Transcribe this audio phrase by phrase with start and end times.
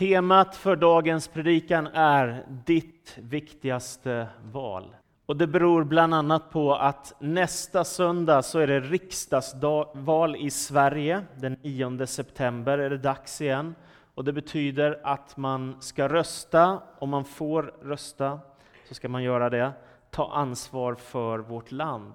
[0.00, 4.96] Temat för dagens predikan är ditt viktigaste val.
[5.26, 11.24] Och det beror bland annat på att nästa söndag så är det riksdagsval i Sverige.
[11.36, 13.74] Den 9 september är det dags igen.
[14.14, 18.40] Och det betyder att man ska rösta, om man får rösta
[18.88, 19.72] så ska man göra det,
[20.10, 22.12] ta ansvar för vårt land.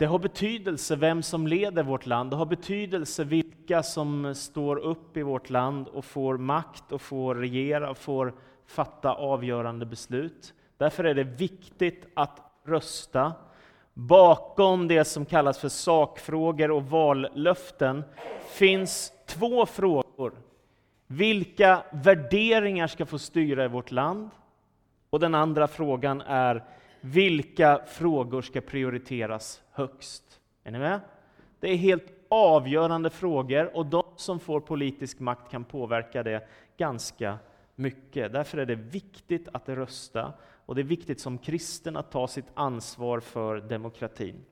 [0.00, 5.16] Det har betydelse vem som leder vårt land, det har betydelse vilka som står upp
[5.16, 8.34] i vårt land och får makt och får regera och får
[8.66, 10.54] fatta avgörande beslut.
[10.76, 13.32] Därför är det viktigt att rösta.
[13.94, 18.04] Bakom det som kallas för sakfrågor och vallöften
[18.50, 20.32] finns två frågor.
[21.06, 24.30] Vilka värderingar ska få styra i vårt land?
[25.10, 26.64] Och den andra frågan är
[27.00, 30.40] vilka frågor ska prioriteras högst?
[30.64, 31.00] Är ni med?
[31.60, 37.38] Det är helt avgörande frågor och de som får politisk makt kan påverka det ganska
[37.74, 38.32] mycket.
[38.32, 40.32] Därför är det viktigt att rösta
[40.66, 44.44] och det är viktigt som kristen att ta sitt ansvar för demokratin.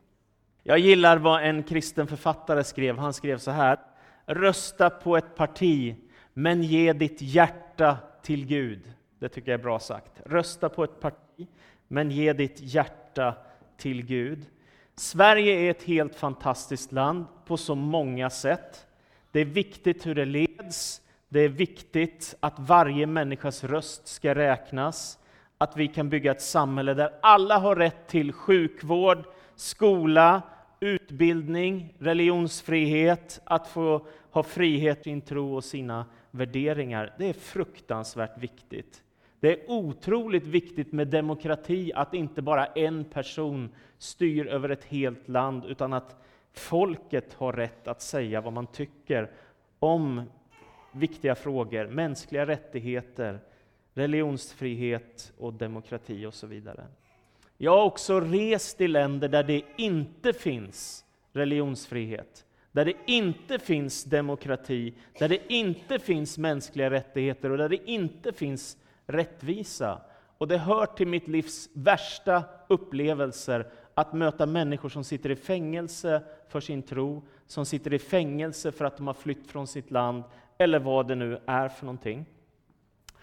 [0.62, 2.98] Jag gillar vad en kristen författare skrev.
[2.98, 3.78] Han skrev så här.
[4.26, 5.96] Rösta på ett parti,
[6.32, 8.92] men ge ditt hjärta till Gud.
[9.18, 10.20] Det tycker jag är bra sagt.
[10.24, 11.46] Rösta på ett parti,
[11.88, 13.34] men ge ditt hjärta
[13.76, 14.46] till Gud.
[14.94, 18.86] Sverige är ett helt fantastiskt land på så många sätt.
[19.32, 21.02] Det är viktigt hur det leds.
[21.28, 25.18] Det är viktigt att varje människas röst ska räknas.
[25.58, 29.24] Att vi kan bygga ett samhälle där alla har rätt till sjukvård,
[29.56, 30.42] skola,
[30.80, 37.14] utbildning, religionsfrihet, att få ha frihet i sin tro och sina värderingar.
[37.18, 39.02] Det är fruktansvärt viktigt.
[39.40, 45.28] Det är otroligt viktigt med demokrati, att inte bara en person styr över ett helt
[45.28, 46.16] land, utan att
[46.52, 49.30] folket har rätt att säga vad man tycker
[49.78, 50.22] om
[50.92, 53.40] viktiga frågor, mänskliga rättigheter,
[53.94, 56.86] religionsfrihet och demokrati och så vidare.
[57.56, 64.04] Jag har också rest i länder där det inte finns religionsfrihet, där det inte finns
[64.04, 70.00] demokrati, där det inte finns mänskliga rättigheter och där det inte finns rättvisa.
[70.38, 76.22] Och det hör till mitt livs värsta upplevelser att möta människor som sitter i fängelse
[76.48, 80.24] för sin tro, som sitter i fängelse för att de har flytt från sitt land,
[80.58, 82.26] eller vad det nu är för någonting.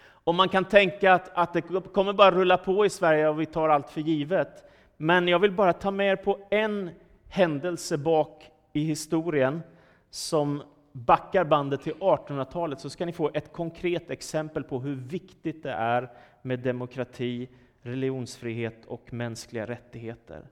[0.08, 3.46] Och man kan tänka att, att det kommer bara rulla på i Sverige och vi
[3.46, 4.64] tar allt för givet.
[4.96, 6.90] Men jag vill bara ta med er på en
[7.28, 9.62] händelse bak i historien
[10.10, 10.62] som
[10.96, 15.72] backar bandet till 1800-talet så ska ni få ett konkret exempel på hur viktigt det
[15.72, 16.10] är
[16.42, 17.48] med demokrati,
[17.82, 20.42] religionsfrihet och mänskliga rättigheter.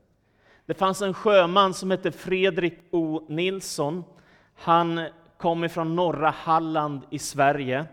[0.67, 3.27] Det fanns en sjöman som hette Fredrik O.
[3.29, 4.05] Nilsson.
[4.55, 5.07] Han
[5.37, 7.85] kom ifrån norra Halland i Sverige.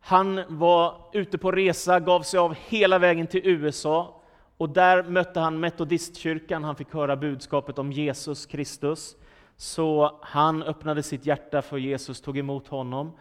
[0.00, 4.22] Han var ute på resa, gav sig av hela vägen till USA
[4.56, 6.64] och där mötte han metodistkyrkan.
[6.64, 9.16] Han fick höra budskapet om Jesus Kristus.
[9.56, 13.12] Så han öppnade sitt hjärta för Jesus, tog emot honom.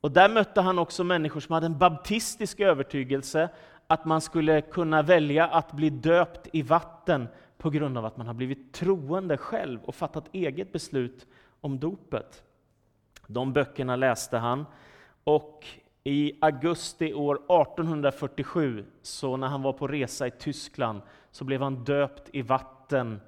[0.00, 3.48] Och där mötte han också människor som hade en baptistisk övertygelse
[3.86, 8.26] att man skulle kunna välja att bli döpt i vatten på grund av att man
[8.26, 11.26] har blivit troende själv och fattat eget beslut
[11.60, 12.42] om dopet.
[13.26, 14.66] De böckerna läste han.
[15.24, 15.66] Och
[16.04, 21.84] i augusti år 1847, så när han var på resa i Tyskland, så blev han
[21.84, 23.20] döpt i vatten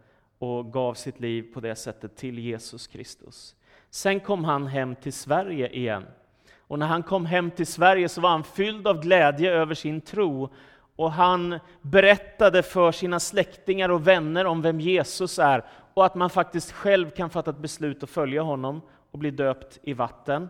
[0.44, 3.54] och gav sitt liv på det sättet till Jesus Kristus.
[3.90, 6.06] Sen kom han hem till Sverige igen.
[6.58, 10.00] Och när han kom hem till Sverige så var han fylld av glädje över sin
[10.00, 10.48] tro.
[10.96, 16.30] Och han berättade för sina släktingar och vänner om vem Jesus är och att man
[16.30, 18.80] faktiskt själv kan fatta ett beslut att följa honom
[19.10, 20.48] och bli döpt i vatten.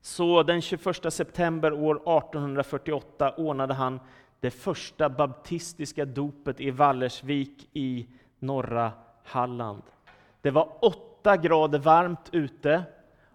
[0.00, 4.00] Så den 21 september år 1848 ordnade han
[4.40, 8.06] det första baptistiska dopet i Vallersvik i
[8.42, 8.92] norra
[9.24, 9.82] Halland.
[10.40, 12.82] Det var åtta grader varmt ute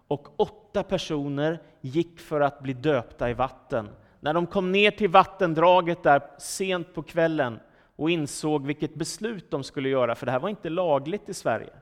[0.08, 3.88] och åtta personer gick för att bli döpta i vatten.
[4.20, 7.60] När de kom ner till vattendraget där sent på kvällen
[7.96, 11.72] och insåg vilket beslut de skulle göra, för det här var inte lagligt i Sverige.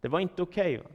[0.00, 0.78] Det var inte okej.
[0.78, 0.92] Okay,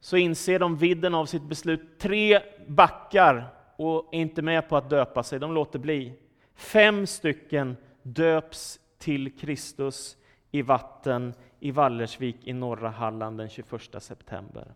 [0.00, 1.98] så inser de vidden av sitt beslut.
[1.98, 6.12] Tre backar och är inte med på att döpa sig, de låter bli.
[6.54, 10.16] Fem stycken döps till Kristus
[10.54, 14.74] i vatten i Vallersvik i norra Halland den 21 september.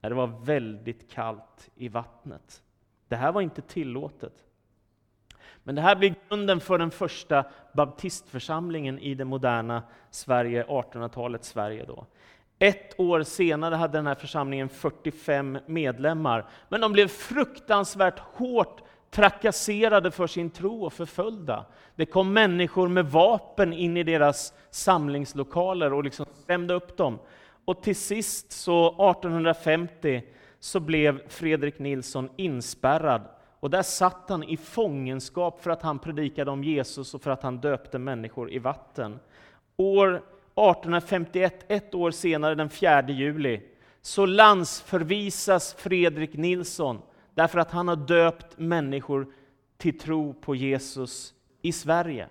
[0.00, 2.62] Det var väldigt kallt i vattnet.
[3.08, 4.32] Det här var inte tillåtet.
[5.62, 11.84] Men det här blir grunden för den första baptistförsamlingen i det moderna Sverige, 1800-talets Sverige.
[11.84, 12.06] Då.
[12.58, 18.82] Ett år senare hade den här församlingen 45 medlemmar, men de blev fruktansvärt hårt
[19.14, 21.64] trakasserade för sin tro och förföljda.
[21.96, 27.18] Det kom människor med vapen in i deras samlingslokaler och liksom stämde upp dem.
[27.64, 30.22] Och till sist, så 1850,
[30.60, 33.22] så blev Fredrik Nilsson inspärrad.
[33.60, 37.42] Och där satt han i fångenskap för att han predikade om Jesus och för att
[37.42, 39.18] han döpte människor i vatten.
[39.76, 43.60] År 1851, ett år senare, den 4 juli,
[44.02, 47.02] så landsförvisas Fredrik Nilsson
[47.34, 49.26] därför att han har döpt människor
[49.76, 52.28] till tro på Jesus i Sverige.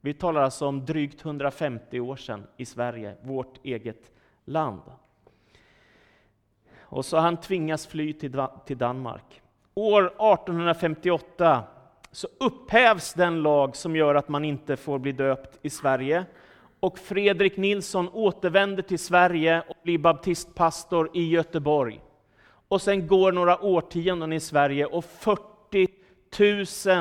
[0.00, 4.10] Vi talar alltså om drygt 150 år sedan i Sverige, vårt eget
[4.44, 4.82] land.
[6.80, 9.42] Och så han tvingas fly till Danmark.
[9.74, 11.64] År 1858
[12.10, 16.24] så upphävs den lag som gör att man inte får bli döpt i Sverige.
[16.80, 22.00] Och Fredrik Nilsson återvänder till Sverige och blir baptistpastor i Göteborg.
[22.72, 25.88] Och sen går några årtionden i Sverige och 40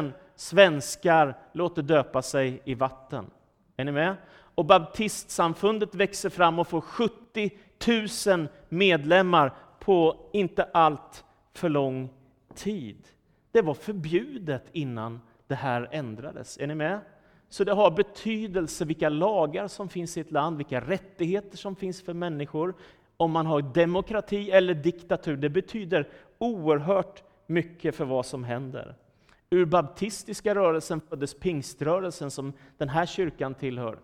[0.02, 3.26] 000 svenskar låter döpa sig i vatten.
[3.78, 4.16] Är ni med?
[4.56, 7.52] Och baptistsamfundet växer fram och får 70
[8.28, 11.24] 000 medlemmar på inte allt
[11.54, 12.10] för lång
[12.56, 13.08] tid.
[13.52, 16.58] Det var förbjudet innan det här ändrades.
[16.58, 17.00] Är ni med?
[17.50, 22.02] Så det har betydelse vilka lagar som finns i ett land, vilka rättigheter som finns
[22.02, 22.74] för människor.
[23.22, 28.96] Om man har demokrati eller diktatur, det betyder oerhört mycket för vad som händer.
[29.50, 34.00] Ur baptistiska rörelsen föddes pingströrelsen som den här kyrkan tillhör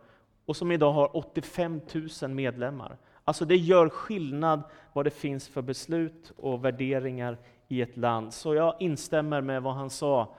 [0.46, 1.82] och som idag har 85
[2.22, 2.98] 000 medlemmar.
[3.24, 4.62] Alltså det gör skillnad
[4.94, 7.38] vad det finns för beslut och värderingar
[7.68, 8.34] i ett land.
[8.34, 10.36] Så jag instämmer med vad han sa,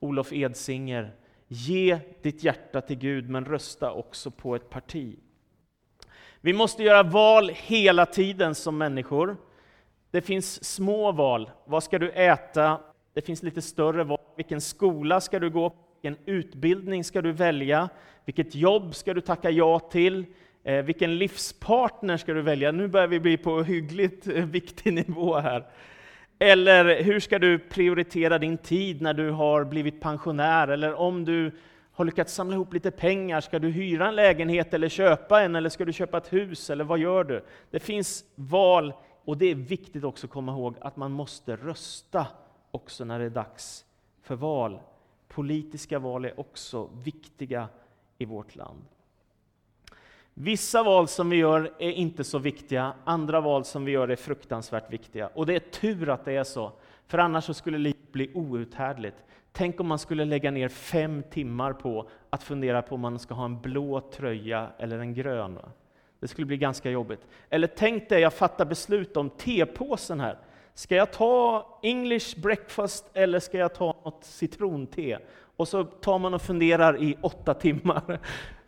[0.00, 1.14] Olof Edsinger.
[1.48, 5.18] Ge ditt hjärta till Gud, men rösta också på ett parti.
[6.44, 9.36] Vi måste göra val hela tiden som människor.
[10.10, 11.50] Det finns små val.
[11.64, 12.80] Vad ska du äta?
[13.14, 14.18] Det finns lite större val.
[14.36, 15.76] Vilken skola ska du gå på?
[16.02, 17.88] Vilken utbildning ska du välja?
[18.24, 20.26] Vilket jobb ska du tacka ja till?
[20.64, 22.72] Eh, vilken livspartner ska du välja?
[22.72, 25.64] Nu börjar vi bli på hyggligt eh, viktig nivå här.
[26.38, 30.68] Eller hur ska du prioritera din tid när du har blivit pensionär?
[30.68, 31.52] Eller om du
[32.02, 35.56] har lyckats samla ihop lite pengar, ska du hyra en lägenhet eller köpa en?
[35.56, 36.70] Eller ska du köpa ett hus?
[36.70, 37.44] Eller vad gör du?
[37.70, 38.92] Det finns val,
[39.24, 42.26] och det är viktigt också att komma ihåg att man måste rösta
[42.70, 43.84] också när det är dags
[44.22, 44.80] för val.
[45.28, 47.68] Politiska val är också viktiga
[48.18, 48.82] i vårt land.
[50.34, 54.16] Vissa val som vi gör är inte så viktiga, andra val som vi gör är
[54.16, 55.26] fruktansvärt viktiga.
[55.26, 56.72] Och det är tur att det är så,
[57.06, 59.16] för annars skulle livet bli outhärdligt.
[59.52, 63.34] Tänk om man skulle lägga ner fem timmar på att fundera på om man ska
[63.34, 65.58] ha en blå tröja eller en grön.
[66.20, 67.26] Det skulle bli ganska jobbigt.
[67.50, 70.38] Eller tänk dig, jag fattar beslut om tepåsen här.
[70.74, 75.18] Ska jag ta English breakfast eller ska jag ta något citronte?
[75.56, 78.20] Och så tar man och funderar i åtta timmar.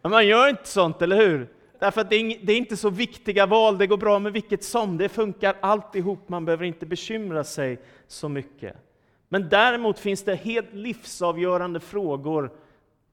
[0.02, 1.48] Men man gör inte sånt, eller hur?
[1.78, 4.96] Därför att det är inte så viktiga val, det går bra med vilket som.
[4.96, 8.76] Det funkar alltihop, man behöver inte bekymra sig så mycket.
[9.34, 12.52] Men däremot finns det helt livsavgörande frågor,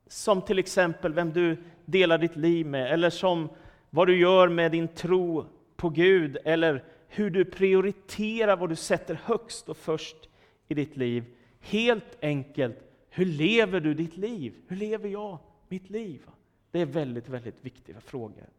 [0.08, 3.50] som till exempel vem du delar ditt liv med, eller som
[3.90, 5.46] vad du gör med din tro
[5.76, 10.16] på Gud, eller hur du prioriterar vad du sätter högst och först
[10.68, 11.26] i ditt liv.
[11.60, 12.78] Helt enkelt,
[13.10, 14.54] hur lever du ditt liv?
[14.68, 15.38] Hur lever jag
[15.68, 16.22] mitt liv?
[16.72, 18.50] Det är väldigt, väldigt viktiga frågor.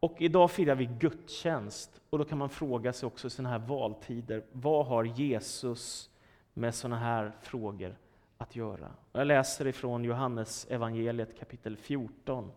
[0.00, 3.66] Och idag firar vi gudstjänst, och då kan man fråga sig också i sådana här
[3.66, 6.10] valtider, vad har Jesus
[6.58, 7.96] med sådana här frågor
[8.38, 8.90] att göra?
[9.12, 12.50] Jag läser ifrån Johannes evangeliet kapitel 14.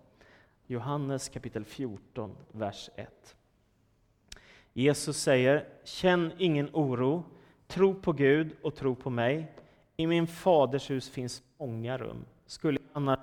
[0.68, 3.36] Johannes kapitel 14, vers 1.
[4.74, 7.24] Jesus säger, känn ingen oro,
[7.68, 9.54] tro på Gud och tro på mig.
[9.98, 12.26] I min faders hus finns många rum.
[12.46, 13.20] Skulle jag annars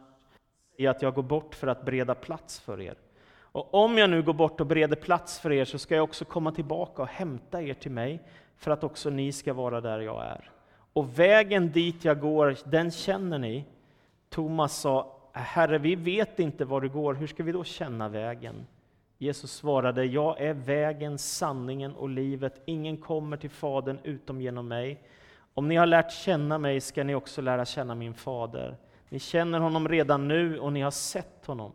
[0.77, 2.97] säga att jag går bort för att bereda plats för er?
[3.39, 6.25] Och om jag nu går bort och bereder plats för er så ska jag också
[6.25, 8.23] komma tillbaka och hämta er till mig
[8.57, 10.51] för att också ni ska vara där jag är.
[10.97, 13.65] Och vägen dit jag går, den känner ni.
[14.29, 18.67] Thomas sa, Herre, vi vet inte var du går, hur ska vi då känna vägen?
[19.19, 22.63] Jesus svarade, jag är vägen, sanningen och livet.
[22.65, 25.03] Ingen kommer till Fadern utom genom mig.
[25.55, 28.77] Om ni har lärt känna mig ska ni också lära känna min fader.
[29.09, 31.73] Ni känner honom redan nu och ni har sett honom.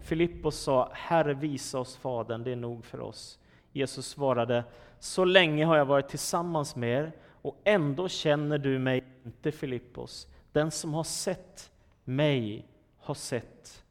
[0.00, 3.38] Filippos sa, Herre visa oss Fadern, det är nog för oss.
[3.72, 4.64] Jesus svarade,
[4.98, 7.12] så länge har jag varit tillsammans med er
[7.42, 10.28] och ändå känner du mig inte Filippos.
[10.52, 11.72] Den som har sett
[12.04, 12.66] mig
[12.96, 13.84] har sett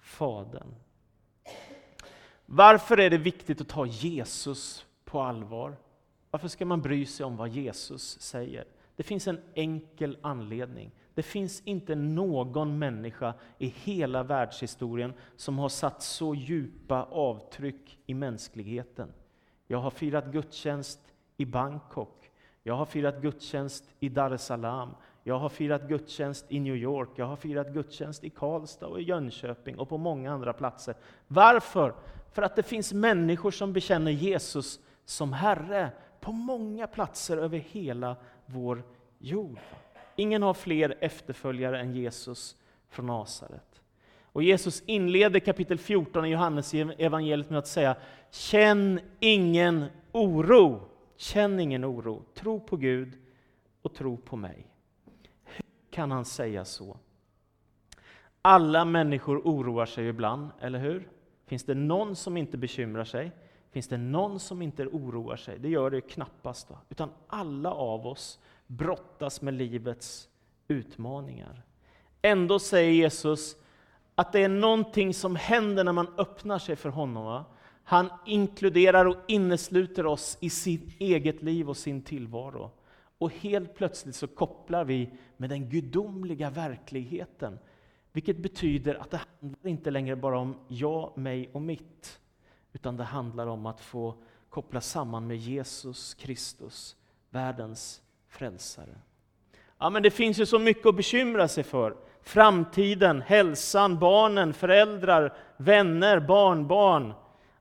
[0.00, 0.74] Fadern.
[2.46, 5.76] Varför är det viktigt att ta Jesus på allvar?
[6.30, 8.64] Varför ska man bry sig om vad Jesus säger?
[8.96, 10.90] Det finns en enkel anledning.
[11.14, 18.14] Det finns inte någon människa i hela världshistorien som har satt så djupa avtryck i
[18.14, 19.12] mänskligheten.
[19.66, 21.00] Jag har firat gudstjänst
[21.36, 22.17] i Bangkok.
[22.68, 24.90] Jag har firat gudstjänst i Dar es Salaam.
[25.22, 27.08] Jag har firat gudstjänst i New York.
[27.16, 30.94] Jag har firat gudstjänst i Karlstad och i Jönköping och på många andra platser.
[31.26, 31.94] Varför?
[32.32, 38.16] För att det finns människor som bekänner Jesus som Herre på många platser över hela
[38.46, 38.82] vår
[39.18, 39.58] jord.
[40.16, 42.56] Ingen har fler efterföljare än Jesus
[42.88, 43.80] från Nasaret.
[44.22, 47.96] Och Jesus inleder kapitel 14 i Johannes evangeliet med att säga
[48.30, 50.88] Känn ingen oro.
[51.20, 52.22] Känn ingen oro.
[52.34, 53.18] Tro på Gud
[53.82, 54.66] och tro på mig.
[55.44, 56.96] Hur kan han säga så?
[58.42, 61.08] Alla människor oroar sig ibland, eller hur?
[61.46, 63.32] Finns det någon som inte bekymrar sig?
[63.70, 65.58] Finns det någon som inte oroar sig?
[65.58, 66.70] Det gör det knappast.
[66.70, 66.78] Va?
[66.88, 70.28] Utan alla av oss brottas med livets
[70.68, 71.62] utmaningar.
[72.22, 73.56] Ändå säger Jesus
[74.14, 77.24] att det är någonting som händer när man öppnar sig för honom.
[77.24, 77.44] Va?
[77.88, 82.70] Han inkluderar och innesluter oss i sitt eget liv och sin tillvaro.
[83.18, 87.58] Och helt plötsligt så kopplar vi med den gudomliga verkligheten.
[88.12, 92.20] Vilket betyder att det handlar inte längre bara om jag, mig och mitt.
[92.72, 94.14] Utan det handlar om att få
[94.48, 96.96] koppla samman med Jesus Kristus,
[97.30, 98.98] världens frälsare.
[99.78, 101.96] Ja, men det finns ju så mycket att bekymra sig för.
[102.22, 107.14] Framtiden, hälsan, barnen, föräldrar, vänner, barnbarn,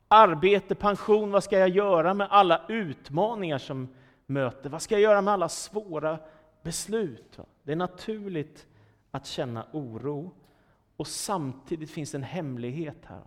[0.08, 1.32] arbete, pension.
[1.32, 3.88] Vad ska jag göra med alla utmaningar som
[4.26, 4.70] möter?
[4.70, 6.20] Vad ska jag göra med alla svåra
[6.64, 7.40] beslut?
[7.64, 8.68] Det är naturligt
[9.12, 10.32] att känna oro.
[10.98, 13.24] Och samtidigt finns en hemlighet här.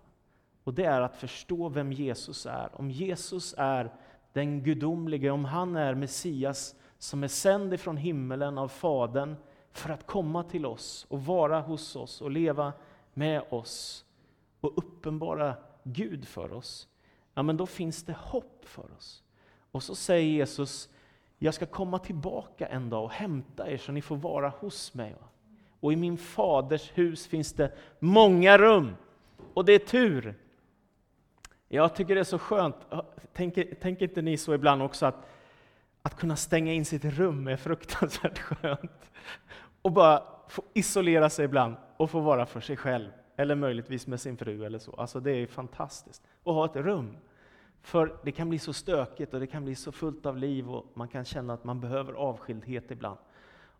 [0.64, 2.70] Och det är att förstå vem Jesus är.
[2.72, 3.92] Om Jesus är
[4.32, 9.36] den gudomlige, om han är Messias som är sänd ifrån himmelen av Fadern
[9.72, 12.72] för att komma till oss och vara hos oss och leva
[13.14, 14.04] med oss
[14.60, 16.88] och uppenbara Gud för oss,
[17.34, 19.22] ja men då finns det hopp för oss.
[19.72, 20.88] Och så säger Jesus,
[21.38, 25.14] jag ska komma tillbaka en dag och hämta er så ni får vara hos mig.
[25.80, 28.96] Och i min faders hus finns det många rum.
[29.54, 30.34] Och det är tur.
[31.68, 32.76] Jag tycker det är så skönt,
[33.32, 35.26] tänker, tänker inte ni så ibland också att
[36.02, 39.10] att kunna stänga in sitt rum är fruktansvärt skönt.
[39.82, 43.10] Och bara få isolera sig ibland och få vara för sig själv.
[43.40, 44.92] Eller möjligtvis med sin fru eller så.
[44.92, 46.22] Alltså det är fantastiskt.
[46.44, 47.16] Att ha ett rum.
[47.82, 50.86] För det kan bli så stökigt och det kan bli så fullt av liv och
[50.94, 53.18] man kan känna att man behöver avskildhet ibland.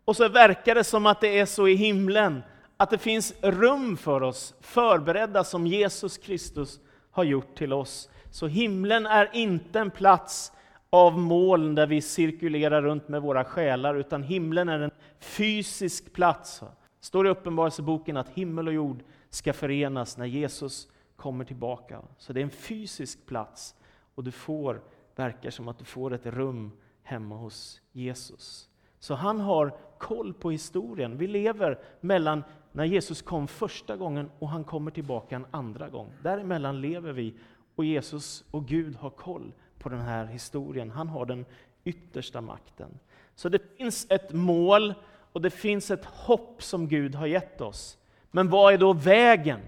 [0.05, 2.43] Och så verkar det som att det är så i himlen,
[2.77, 8.11] att det finns rum för oss, förberedda som Jesus Kristus har gjort till oss.
[8.31, 10.53] Så himlen är inte en plats
[10.91, 16.61] av moln där vi cirkulerar runt med våra själar, utan himlen är en fysisk plats.
[16.61, 22.03] Det står i Uppenbarelseboken att himmel och jord ska förenas när Jesus kommer tillbaka.
[22.19, 23.75] Så det är en fysisk plats
[24.15, 24.83] och du får,
[25.17, 26.73] verkar som att du får ett rum
[27.03, 28.69] hemma hos Jesus.
[28.99, 31.19] Så han har koll på historien.
[31.19, 36.13] Vi lever mellan när Jesus kom första gången och han kommer tillbaka en andra gång.
[36.23, 37.35] Däremellan lever vi
[37.75, 40.91] och Jesus och Gud har koll på den här historien.
[40.91, 41.45] Han har den
[41.85, 42.99] yttersta makten.
[43.35, 44.95] Så det finns ett mål
[45.33, 47.99] och det finns ett hopp som Gud har gett oss.
[48.31, 49.61] Men vad är då vägen?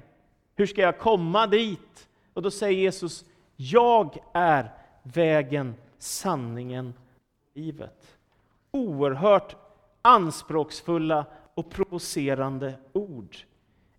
[0.55, 2.09] Hur ska jag komma dit?
[2.35, 3.25] Och då säger Jesus,
[3.57, 4.71] jag är
[5.03, 6.95] vägen, sanningen,
[7.55, 8.17] livet.
[8.71, 9.57] Oerhört
[10.03, 13.37] anspråksfulla och provocerande ord.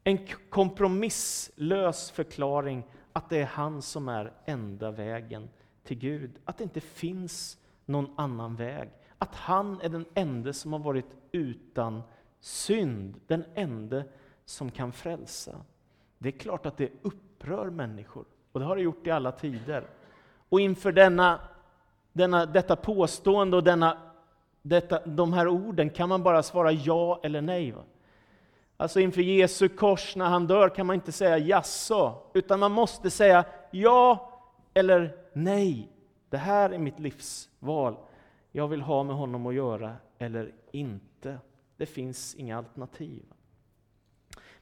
[0.03, 5.50] En kompromisslös förklaring att det är han som är enda vägen,
[5.84, 8.89] till Gud, att det inte finns någon annan väg.
[9.17, 12.01] Att han är den enda som har varit utan
[12.39, 14.03] synd, den enda
[14.46, 15.56] som kan frälsa.
[16.18, 19.84] Det är klart att det upprör människor, och det har det gjort i alla tider.
[20.50, 21.40] Och inför denna,
[22.14, 23.98] denna, detta påstående och denna,
[24.62, 27.72] detta, de här orden kan man bara svara ja eller nej.
[27.72, 27.84] Va?
[28.78, 33.10] Alltså inför Jesu kors när han dör kan man inte säga jaså, utan man måste
[33.10, 34.30] säga ja
[34.74, 35.92] eller nej,
[36.30, 37.96] det här är mitt livsval.
[38.52, 41.38] Jag vill ha med honom att göra eller inte.
[41.78, 43.24] Det finns inga alternativ.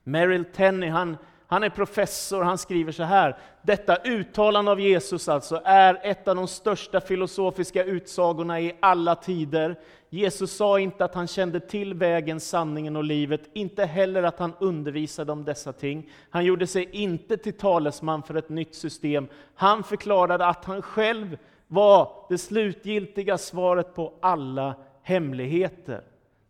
[0.04, 1.18] Merrill Tenney, han,
[1.48, 3.38] han är professor, han skriver så här.
[3.62, 9.80] Detta uttalande av Jesus alltså är ett av de största filosofiska utsagorna i alla tider.
[10.10, 14.54] Jesus sa inte att han kände till vägen, sanningen och livet, inte heller att han
[14.60, 16.10] undervisade om dessa ting.
[16.30, 19.28] Han gjorde sig inte till talesman för ett nytt system.
[19.56, 26.02] Han förklarade att han själv var det slutgiltiga svaret på alla hemligheter.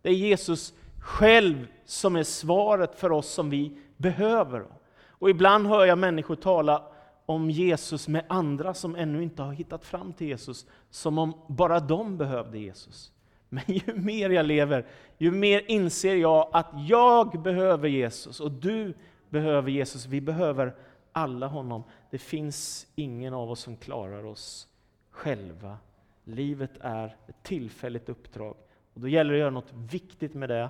[0.02, 4.66] Det är Jesus själv som är svaret för oss som vi behöver.
[5.08, 6.84] Och ibland hör jag människor tala
[7.26, 11.80] om Jesus med andra som ännu inte har hittat fram till Jesus, som om bara
[11.80, 13.12] de behövde Jesus.
[13.50, 14.86] Men ju mer jag lever,
[15.18, 18.94] ju mer inser jag att jag behöver Jesus och du
[19.30, 20.06] behöver Jesus.
[20.06, 20.76] Vi behöver
[21.12, 21.84] alla honom.
[22.10, 24.68] Det finns ingen av oss som klarar oss
[25.12, 25.78] själva.
[26.24, 28.56] Livet är ett tillfälligt uppdrag.
[28.94, 30.70] Och då gäller det att göra något viktigt med det.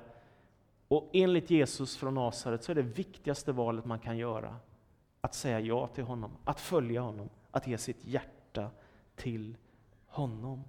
[0.91, 4.55] Och enligt Jesus från Nasaret så är det viktigaste valet man kan göra
[5.21, 8.69] att säga ja till honom, att följa honom, att ge sitt hjärta
[9.15, 9.57] till
[10.07, 10.63] honom.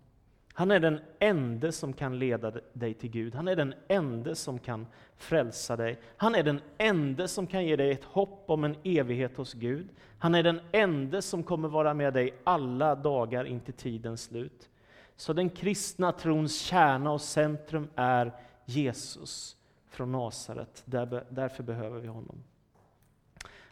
[0.53, 3.35] Han är den ende som kan leda dig till Gud.
[3.35, 4.87] Han är den ende som kan
[5.17, 6.01] frälsa dig.
[6.17, 9.89] Han är den ende som kan ge dig ett hopp om en evighet hos Gud.
[10.19, 14.71] Han är den ende som kommer vara med dig alla dagar in till tidens slut.
[15.17, 18.33] Så den kristna trons kärna och centrum är
[18.65, 19.57] Jesus
[19.93, 20.83] från Nasaret.
[20.85, 22.45] därför behöver vi honom.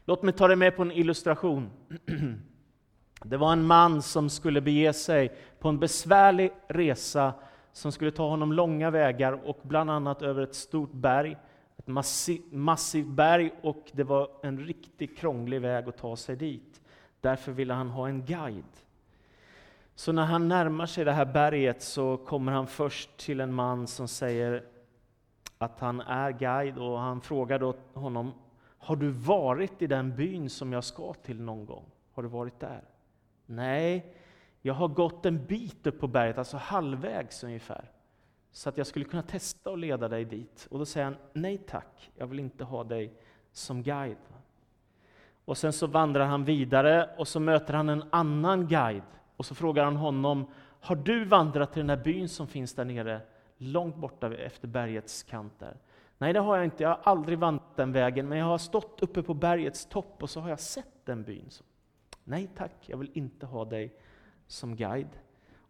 [0.05, 1.71] Låt mig ta dig med på en illustration.
[3.25, 7.33] Det var en man som skulle bege sig på en besvärlig resa
[7.73, 11.37] som skulle ta honom långa vägar och bland annat över ett stort berg,
[11.77, 11.87] ett
[12.53, 16.81] massivt berg och det var en riktigt krånglig väg att ta sig dit.
[17.21, 18.65] Därför ville han ha en guide.
[19.95, 23.87] Så när han närmar sig det här berget så kommer han först till en man
[23.87, 24.65] som säger
[25.61, 28.35] att han är guide och han frågar då honom
[28.79, 31.85] Har du varit i den byn som jag ska till någon gång?
[32.13, 32.85] Har du varit där?
[33.47, 34.15] Nej,
[34.63, 37.91] jag har gått en bit upp på berget, alltså halvvägs ungefär.
[38.53, 40.69] Så att jag skulle kunna testa att leda dig dit.
[40.71, 43.15] Och då säger han, nej tack, jag vill inte ha dig
[43.53, 44.17] som guide.
[45.45, 49.03] Och sen så vandrar han vidare och så möter han en annan guide.
[49.37, 50.47] Och så frågar han honom,
[50.81, 53.21] har du vandrat till den där byn som finns där nere,
[53.61, 55.77] långt borta efter bergets kant där?
[56.19, 56.83] Nej, det har jag inte.
[56.83, 60.31] Jag har aldrig vandrat den vägen, men jag har stått uppe på bergets topp och
[60.31, 61.51] så har jag sett den byn.
[62.25, 63.95] Nej tack, jag vill inte ha dig
[64.47, 65.19] som guide.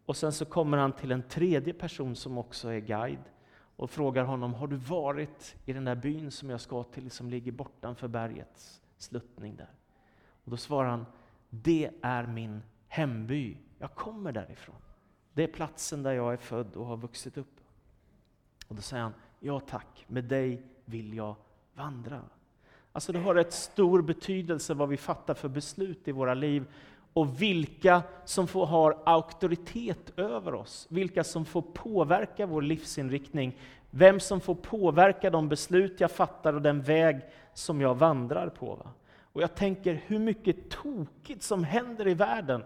[0.05, 3.23] Och sen så kommer han till en tredje person som också är guide
[3.75, 7.29] och frågar honom, har du varit i den där byn som jag ska till, som
[7.29, 9.69] ligger bortanför bergets sluttning där?
[10.43, 11.05] Och då svarar han,
[11.49, 13.57] det är min hemby.
[13.79, 14.75] Jag kommer därifrån.
[15.33, 17.60] Det är platsen där jag är född och har vuxit upp.
[18.71, 21.35] Och då säger han, ja tack, med dig vill jag
[21.75, 22.21] vandra.
[22.91, 26.65] Alltså det har rätt stor betydelse vad vi fattar för beslut i våra liv
[27.13, 33.57] och vilka som får ha auktoritet över oss, vilka som får påverka vår livsinriktning,
[33.89, 37.19] vem som får påverka de beslut jag fattar och den väg
[37.53, 38.87] som jag vandrar på.
[39.21, 42.63] Och jag tänker hur mycket tokigt som händer i världen,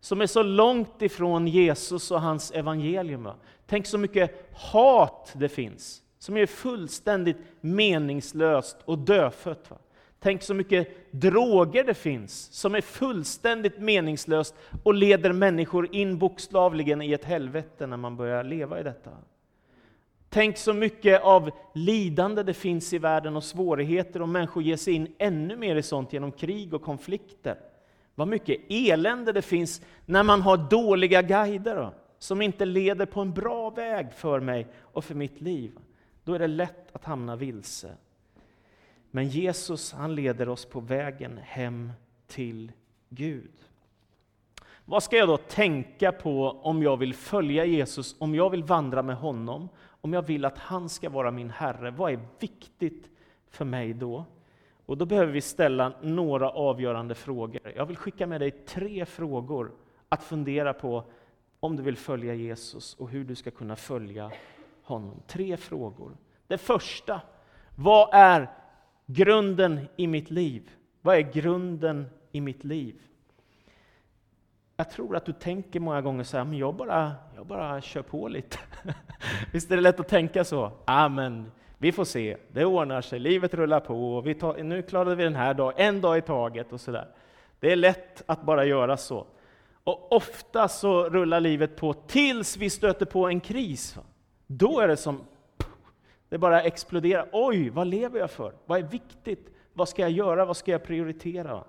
[0.00, 3.28] som är så långt ifrån Jesus och hans evangelium.
[3.66, 9.70] Tänk så mycket hat det finns som är fullständigt meningslöst och dödfött.
[9.70, 9.76] Va?
[10.20, 17.02] Tänk så mycket droger det finns som är fullständigt meningslöst och leder människor in bokstavligen
[17.02, 19.10] i ett helvete när man börjar leva i detta.
[20.28, 24.94] Tänk så mycket av lidande det finns i världen och svårigheter och människor ger sig
[24.94, 27.56] in ännu mer i sånt genom krig och konflikter.
[28.20, 33.20] Vad mycket elände det finns när man har dåliga guider då, som inte leder på
[33.20, 35.78] en bra väg för mig och för mitt liv
[36.24, 37.96] då är det lätt att hamna vilse.
[39.10, 41.92] Men Jesus han leder oss på vägen hem
[42.26, 42.72] till
[43.08, 43.54] Gud.
[44.84, 49.02] Vad ska jag då tänka på om jag vill följa Jesus, om jag vill vandra
[49.02, 51.90] med honom, om jag vill att han ska vara min Herre?
[51.90, 53.10] Vad är viktigt
[53.50, 54.24] för mig då?
[54.90, 57.72] Och då behöver vi ställa några avgörande frågor.
[57.76, 59.72] Jag vill skicka med dig tre frågor
[60.08, 61.04] att fundera på
[61.60, 64.30] om du vill följa Jesus och hur du ska kunna följa
[64.82, 65.22] honom.
[65.26, 66.16] Tre frågor.
[66.46, 67.20] Det första,
[67.76, 68.50] vad är
[69.06, 70.70] grunden i mitt liv?
[71.00, 73.02] Vad är grunden i mitt liv?
[74.76, 78.02] Jag tror att du tänker många gånger så här, men jag bara, jag bara kör
[78.02, 78.58] på lite.
[79.52, 80.72] Visst är det lätt att tänka så?
[80.86, 81.50] Ja, men
[81.82, 85.34] vi får se, det ordnar sig, livet rullar på, vi tar, nu klarade vi den
[85.34, 87.08] här dagen, en dag i taget och sådär.
[87.60, 89.26] Det är lätt att bara göra så.
[89.84, 93.98] Och ofta så rullar livet på tills vi stöter på en kris.
[94.46, 95.20] Då är det som,
[96.28, 97.28] det bara exploderar.
[97.32, 98.52] Oj, vad lever jag för?
[98.66, 99.50] Vad är viktigt?
[99.72, 100.44] Vad ska jag göra?
[100.44, 101.64] Vad ska jag prioritera?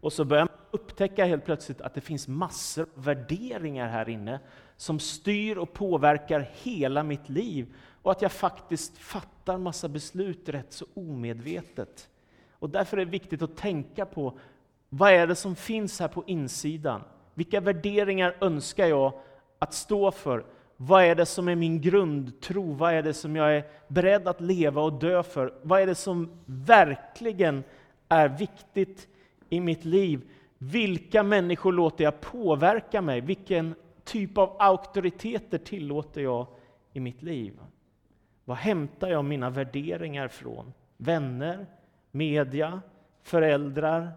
[0.00, 4.40] Och så börjar man upptäcka helt plötsligt att det finns massor av värderingar här inne
[4.76, 7.74] som styr och påverkar hela mitt liv
[8.06, 12.08] och att jag faktiskt fattar massa beslut rätt så omedvetet.
[12.52, 14.38] Och därför är det viktigt att tänka på
[14.88, 17.02] vad är det som finns här på insidan?
[17.34, 19.12] Vilka värderingar önskar jag
[19.58, 20.44] att stå för?
[20.76, 22.72] Vad är det som är min grundtro?
[22.72, 25.54] Vad är det som jag är beredd att leva och dö för?
[25.62, 27.64] Vad är det som verkligen
[28.08, 29.08] är viktigt
[29.48, 30.20] i mitt liv?
[30.58, 33.20] Vilka människor låter jag påverka mig?
[33.20, 36.46] Vilken typ av auktoriteter tillåter jag
[36.92, 37.60] i mitt liv?
[38.46, 40.72] Var hämtar jag mina värderingar från?
[40.96, 41.66] Vänner,
[42.10, 42.80] media,
[43.22, 44.12] föräldrar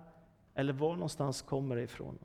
[0.56, 2.20] eller var någonstans kommer det ifrån?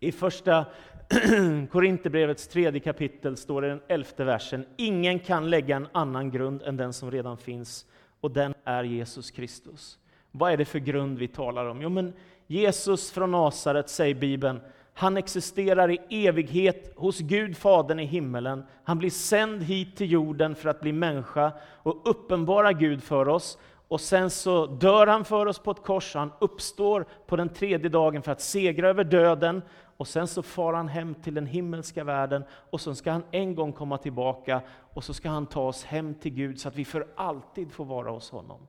[0.00, 0.66] I första
[1.70, 4.66] Korinthierbrevets tredje kapitel står det i den elfte versen.
[4.76, 7.86] Ingen kan lägga en annan grund än den som redan finns,
[8.20, 9.98] och den är Jesus Kristus.
[10.30, 11.82] Vad är det för grund vi talar om?
[11.82, 12.12] Jo, men
[12.46, 14.60] Jesus från Nasaret, säger Bibeln,
[15.00, 18.64] han existerar i evighet hos Gud Fadern i himmelen.
[18.84, 23.58] Han blir sänd hit till jorden för att bli människa och uppenbara Gud för oss.
[23.88, 27.88] Och sen så dör han för oss på ett kors, han uppstår på den tredje
[27.88, 29.62] dagen för att segra över döden.
[29.96, 33.54] Och sen så far han hem till den himmelska världen och så ska han en
[33.54, 34.60] gång komma tillbaka
[34.94, 37.84] och så ska han ta oss hem till Gud så att vi för alltid får
[37.84, 38.66] vara hos honom.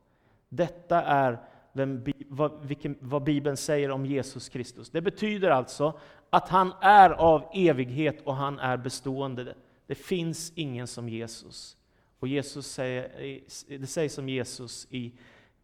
[0.50, 1.39] Detta är
[1.74, 4.89] vem, vad, vilken, vad Bibeln säger om Jesus Kristus.
[4.89, 5.94] Det betyder alltså
[6.34, 9.56] att han är av evighet och han är bestående.
[9.88, 11.78] Det finns ingen som Jesus.
[12.20, 13.39] Och Jesus säger,
[13.80, 15.12] det sägs om Jesus i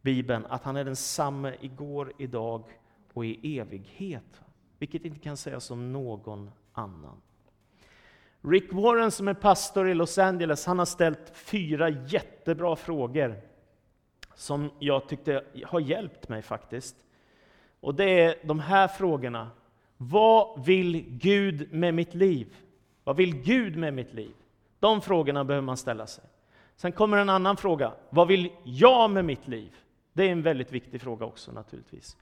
[0.02, 2.64] Bibeln att han är densamme igår, idag
[3.14, 4.42] och i evighet.
[4.80, 7.22] Vilket inte kan sägas om någon annan.
[8.42, 13.42] Rick Warren som är pastor i Los Angeles, han har ställt fyra jättebra frågor
[14.36, 16.96] som jag tyckte har hjälpt mig faktiskt.
[17.80, 19.50] Och det är de här frågorna.
[19.98, 22.56] Vad vill Gud med mitt liv?
[23.04, 24.32] Vad vill Gud med mitt liv?
[24.80, 26.24] De frågorna behöver man ställa sig.
[26.76, 27.92] Sen kommer en annan fråga.
[28.10, 29.76] Vad vill jag med mitt liv?
[30.14, 32.18] Det är en väldigt viktig fråga också naturligtvis.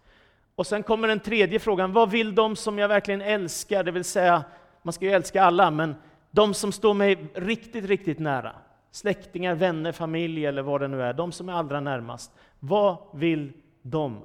[0.55, 1.93] Och sen kommer den tredje frågan.
[1.93, 3.83] Vad vill de som jag verkligen älskar?
[3.83, 4.43] Det vill säga,
[4.81, 5.95] man ska ju älska alla, men
[6.31, 8.51] de som står mig riktigt, riktigt nära.
[8.91, 11.13] Släktingar, vänner, familj eller vad det nu är.
[11.13, 12.31] De som är allra närmast.
[12.59, 14.21] Vad vill de?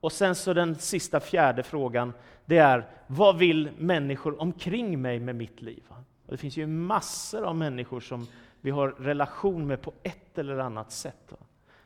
[0.00, 2.12] Och sen så den sista fjärde frågan,
[2.44, 5.82] det är vad vill människor omkring mig med mitt liv?
[6.26, 8.26] Och det finns ju massor av människor som
[8.60, 11.32] vi har relation med på ett eller annat sätt.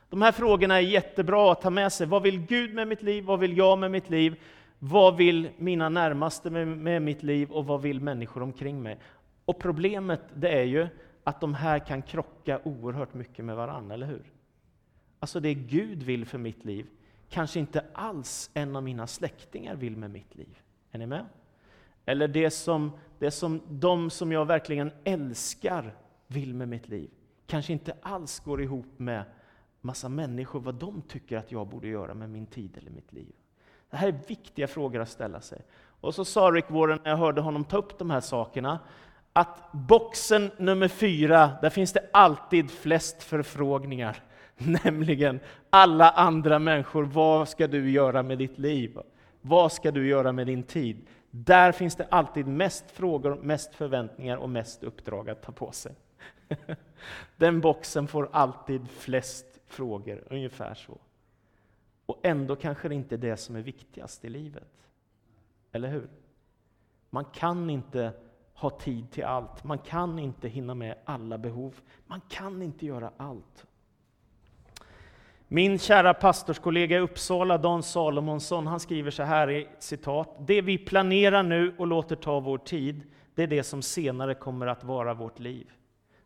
[0.09, 2.07] De här frågorna är jättebra att ta med sig.
[2.07, 3.23] Vad vill Gud med mitt liv?
[3.23, 4.35] Vad vill jag med mitt liv?
[4.79, 7.51] Vad vill mina närmaste med, mitt liv?
[7.51, 8.97] Och vad vill människor omkring mig?
[9.45, 10.87] Och problemet det är ju
[11.23, 14.31] att de här kan krocka oerhört mycket med varandra, eller hur?
[15.19, 16.85] Alltså det Gud vill för mitt liv,
[17.33, 20.59] kanske inte alls en av mina släktingar vill med mitt liv.
[20.91, 21.25] Är ni med?
[22.05, 25.95] Eller det som, det som de som jag verkligen älskar
[26.27, 27.09] vill med mitt liv,
[27.47, 29.23] kanske inte alls går ihop med
[29.81, 33.33] massa människor, vad de tycker att jag borde göra med min tid eller mitt liv.
[33.89, 35.61] Det här är viktiga frågor att ställa sig.
[36.01, 38.79] Och så sa Rick Warren, när jag hörde honom ta upp de här sakerna,
[39.33, 44.23] att boxen nummer fyra, där finns det alltid flest förfrågningar.
[44.83, 45.39] Nämligen
[45.69, 48.99] alla andra människor, vad ska du göra med ditt liv?
[49.41, 51.07] Vad ska du göra med din tid?
[51.31, 55.95] Där finns det alltid mest frågor, mest förväntningar och mest uppdrag att ta på sig.
[57.37, 60.97] Den boxen får alltid flest frågor, ungefär så.
[62.05, 64.87] Och ändå kanske det inte är det som är viktigast i livet.
[65.71, 66.09] Eller hur?
[67.09, 68.13] Man kan inte
[68.53, 69.63] ha tid till allt.
[69.63, 71.81] Man kan inte hinna med alla behov.
[72.05, 73.65] Man kan inte göra allt.
[75.55, 80.35] Min kära pastorskollega i Uppsala, Dan Salomonsson, han skriver så här i citat.
[80.39, 83.01] Det vi planerar nu och låter ta vår tid,
[83.35, 85.71] det är det som senare kommer att vara vårt liv.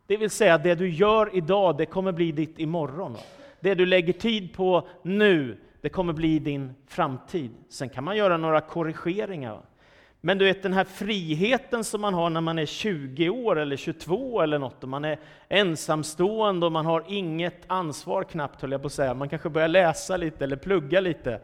[0.06, 3.16] Det vill säga, det du gör idag, det kommer bli ditt imorgon.
[3.60, 7.50] Det du lägger tid på nu, det kommer bli din framtid.
[7.68, 9.60] Sen kan man göra några korrigeringar.
[10.20, 13.76] Men du vet den här friheten som man har när man är 20 år eller
[13.76, 18.80] 22 eller något, och man är ensamstående och man har inget ansvar knappt, höll jag
[18.80, 19.14] på att säga.
[19.14, 21.40] Man kanske börjar läsa lite eller plugga lite.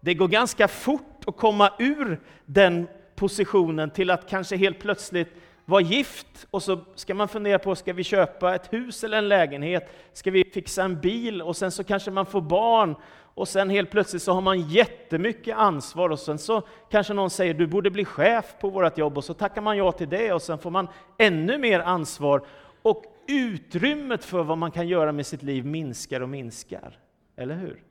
[0.00, 5.80] Det går ganska fort att komma ur den positionen till att kanske helt plötsligt vara
[5.80, 9.90] gift och så ska man fundera på, ska vi köpa ett hus eller en lägenhet?
[10.12, 11.42] Ska vi fixa en bil?
[11.42, 12.94] Och sen så kanske man får barn
[13.34, 17.54] och sen helt plötsligt så har man jättemycket ansvar och sen så kanske någon säger
[17.54, 20.42] du borde bli chef på vårt jobb och så tackar man ja till det och
[20.42, 22.42] sen får man ännu mer ansvar
[22.82, 26.98] och utrymmet för vad man kan göra med sitt liv minskar och minskar.
[27.36, 27.82] Eller hur?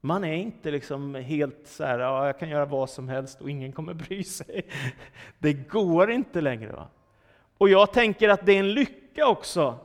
[0.00, 3.50] Man är inte liksom helt så här, ja, jag kan göra vad som helst och
[3.50, 4.62] ingen kommer bry sig.
[5.38, 6.72] Det går inte längre.
[6.72, 6.88] Va?
[7.58, 9.78] Och jag tänker att det är en lycka också.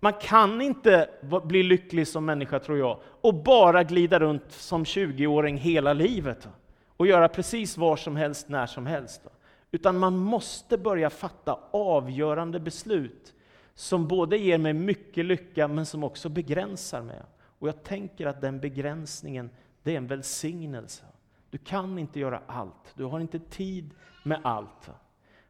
[0.00, 1.10] Man kan inte
[1.44, 6.48] bli lycklig som människa, tror jag, och bara glida runt som 20-åring hela livet.
[6.96, 9.22] Och göra precis vad som helst, när som helst.
[9.70, 13.34] Utan man måste börja fatta avgörande beslut
[13.74, 17.20] som både ger mig mycket lycka, men som också begränsar mig.
[17.58, 19.50] Och jag tänker att den begränsningen,
[19.82, 21.04] det är en välsignelse.
[21.50, 23.90] Du kan inte göra allt, du har inte tid
[24.24, 24.88] med allt.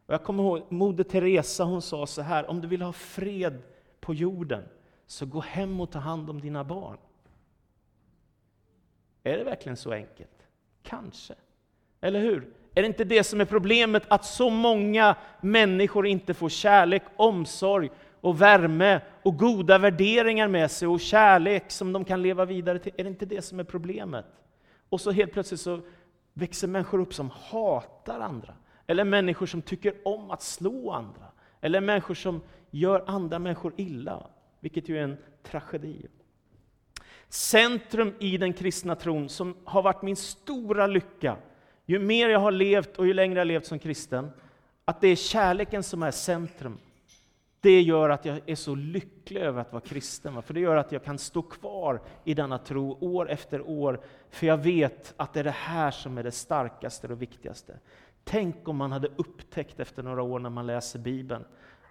[0.06, 3.62] Och jag kommer ihåg Moder Teresa, hon sa så här, om du vill ha fred
[4.00, 4.64] på jorden,
[5.06, 6.98] så gå hem och ta hand om dina barn.
[9.22, 10.46] Är det verkligen så enkelt?
[10.82, 11.34] Kanske.
[12.00, 12.54] Eller hur?
[12.74, 17.90] Är det inte det som är problemet, att så många människor inte får kärlek, omsorg
[18.20, 22.92] och värme och goda värderingar med sig och kärlek som de kan leva vidare till.
[22.96, 24.26] Är det inte det som är problemet?
[24.88, 25.80] Och så helt plötsligt så
[26.32, 28.54] växer människor upp som hatar andra.
[28.86, 31.26] Eller människor som tycker om att slå andra.
[31.60, 34.26] Eller människor som gör andra människor illa,
[34.60, 36.06] vilket ju är en tragedi.
[37.28, 41.36] Centrum i den kristna tron, som har varit min stora lycka,
[41.86, 44.30] ju mer jag har levt och ju längre jag har levt som kristen,
[44.84, 46.78] att det är kärleken som är centrum.
[47.60, 50.92] Det gör att jag är så lycklig över att vara kristen, för det gör att
[50.92, 55.40] jag kan stå kvar i denna tro år efter år, för jag vet att det
[55.40, 57.78] är det här som är det starkaste och viktigaste.
[58.30, 61.44] Tänk om man hade upptäckt efter några år när man läser Bibeln,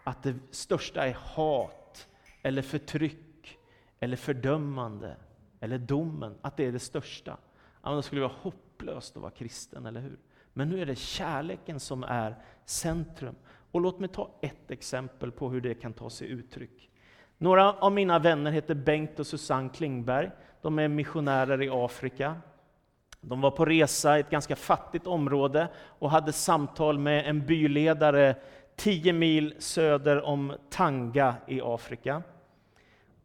[0.03, 2.07] att det största är hat,
[2.41, 3.57] eller förtryck,
[3.99, 5.15] eller fördömande,
[5.59, 7.37] eller domen, att det är det största.
[7.83, 10.19] Ja, då skulle det vara hopplöst att vara kristen, eller hur?
[10.53, 13.35] Men nu är det kärleken som är centrum.
[13.71, 16.89] Och låt mig ta ett exempel på hur det kan ta sig uttryck.
[17.37, 20.31] Några av mina vänner heter Bengt och Susanne Klingberg.
[20.61, 22.41] De är missionärer i Afrika.
[23.21, 28.35] De var på resa i ett ganska fattigt område och hade samtal med en byledare
[28.75, 32.23] 10 mil söder om Tanga i Afrika.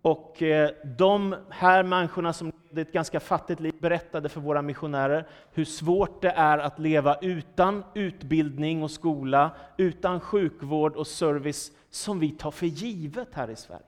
[0.03, 5.29] Och eh, de här människorna som levde ett ganska fattigt liv berättade för våra missionärer
[5.53, 12.21] hur svårt det är att leva utan utbildning och skola, utan sjukvård och service som
[12.21, 13.83] vi tar för givet här i Sverige.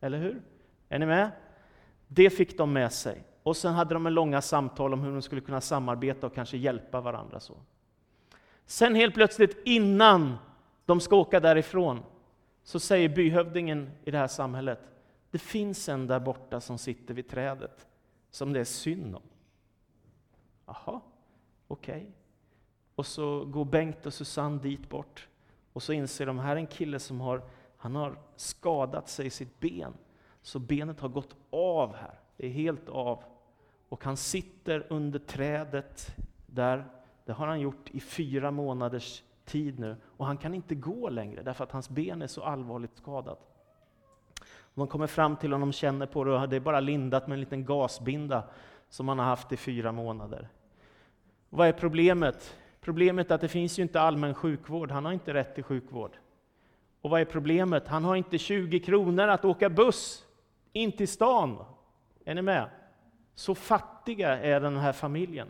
[0.00, 0.42] Eller hur?
[0.88, 1.30] Är ni med?
[2.08, 3.24] Det fick de med sig.
[3.42, 6.56] Och sen hade de en långa samtal om hur de skulle kunna samarbeta och kanske
[6.56, 7.40] hjälpa varandra.
[7.40, 7.54] så.
[8.66, 10.36] Sen helt plötsligt, innan
[10.86, 12.02] de ska åka därifrån,
[12.62, 14.80] så säger byhövdingen i det här samhället,
[15.30, 17.86] det finns en där borta som sitter vid trädet,
[18.30, 19.22] som det är synd om.
[20.66, 21.00] Jaha,
[21.68, 21.96] okej.
[21.96, 22.06] Okay.
[22.94, 25.28] Och så går Bengt och Susanne dit bort,
[25.72, 27.42] och så inser de, här är en kille som har,
[27.76, 29.94] han har skadat sig i sitt ben,
[30.42, 32.19] så benet har gått av här.
[32.40, 33.22] Det är helt av.
[33.88, 36.84] Och han sitter under trädet där,
[37.24, 41.42] det har han gjort i fyra månaders tid nu, och han kan inte gå längre
[41.42, 43.40] därför att hans ben är så allvarligt skadat.
[44.74, 47.40] De kommer fram till honom, känner på det och det är bara lindat med en
[47.40, 48.44] liten gasbinda
[48.88, 50.48] som han har haft i fyra månader.
[51.48, 52.56] Vad är problemet?
[52.80, 56.16] Problemet är att det finns ju inte allmän sjukvård, han har inte rätt till sjukvård.
[57.00, 57.88] Och vad är problemet?
[57.88, 60.26] Han har inte 20 kronor att åka buss
[60.72, 61.64] in till stan.
[62.30, 62.68] Är ni med?
[63.34, 65.48] Så fattiga är den här familjen.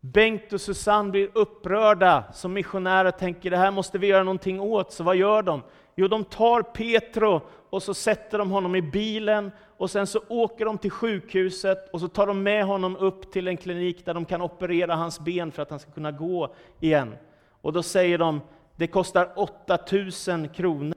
[0.00, 4.60] Bengt och Susanne blir upprörda som missionärer och tänker det här måste vi göra någonting
[4.60, 5.62] åt, så vad gör de?
[5.94, 10.64] Jo, de tar Petro och så sätter de honom i bilen och sen så åker
[10.64, 14.24] de till sjukhuset och så tar de med honom upp till en klinik där de
[14.24, 17.16] kan operera hans ben för att han ska kunna gå igen.
[17.60, 18.40] Och då säger de,
[18.76, 20.94] det kostar 8000 kronor.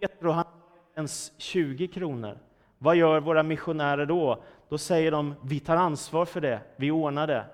[0.00, 0.52] Petro han har
[0.88, 2.38] inte ens 20 kronor.
[2.82, 4.42] Vad gör våra missionärer då?
[4.68, 7.44] Då säger de, vi tar ansvar för det, vi ordnar det.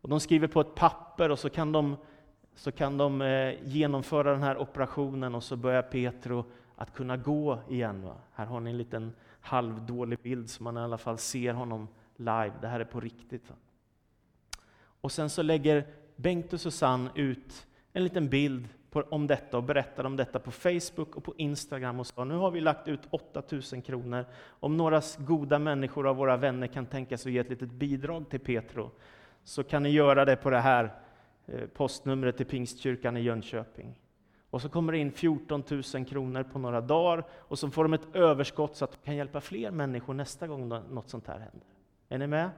[0.00, 1.96] Och de skriver på ett papper och så kan de,
[2.54, 6.44] så kan de eh, genomföra den här operationen och så börjar Petro
[6.76, 8.02] att kunna gå igen.
[8.04, 8.14] Va?
[8.32, 12.52] Här har ni en liten halvdålig bild så man i alla fall ser honom live.
[12.60, 13.50] Det här är på riktigt.
[13.50, 13.56] Va?
[15.00, 15.86] Och sen så lägger
[16.16, 20.50] Bengt och Susanne ut en liten bild på, om detta och berättade om detta på
[20.50, 24.24] Facebook och på Instagram och sa nu har vi lagt ut 8000 kronor.
[24.60, 28.30] Om några goda människor av våra vänner kan tänka sig att ge ett litet bidrag
[28.30, 28.90] till Petro
[29.44, 30.94] så kan ni göra det på det här
[31.46, 33.94] eh, postnumret till Pingstkyrkan i Jönköping.
[34.50, 35.62] Och så kommer det in 14
[35.94, 39.16] 000 kronor på några dagar och så får de ett överskott så att de kan
[39.16, 41.68] hjälpa fler människor nästa gång något sånt här händer.
[42.08, 42.50] Är ni med?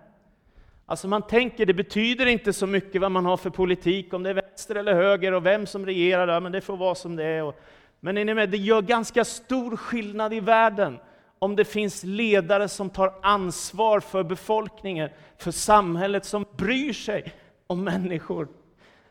[0.86, 4.30] Alltså man tänker, det betyder inte så mycket vad man har för politik, om det
[4.30, 7.52] är vänster eller höger och vem som regerar, men det får vara som det är.
[8.00, 8.50] Men är ni med?
[8.50, 10.98] Det gör ganska stor skillnad i världen
[11.38, 17.32] om det finns ledare som tar ansvar för befolkningen, för samhället, som bryr sig
[17.66, 18.48] om människor,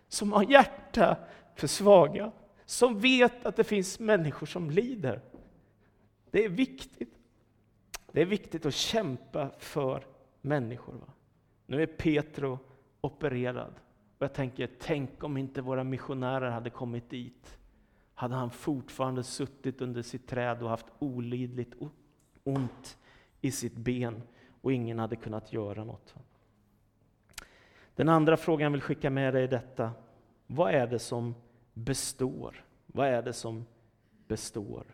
[0.10, 1.18] som har hjärta
[1.56, 2.32] för svaga,
[2.66, 5.22] som vet att det finns människor som lider.
[6.32, 7.14] Det är viktigt.
[8.12, 10.04] Det är viktigt att kämpa för
[10.42, 10.94] människor.
[10.94, 11.14] Va?
[11.66, 12.60] Nu är Petro
[13.02, 13.74] opererad.
[14.18, 17.58] Och jag tänker, tänk om inte våra missionärer hade kommit dit.
[18.14, 21.74] Hade han fortfarande suttit under sitt träd och haft olidligt
[22.44, 22.98] ont
[23.42, 24.22] i sitt ben
[24.62, 26.16] och ingen hade kunnat göra något.
[27.96, 29.92] Den andra frågan jag vill skicka med dig är detta.
[30.48, 31.36] Vad är det som
[31.74, 32.66] består?
[32.86, 33.66] Vad är det som
[34.28, 34.86] består?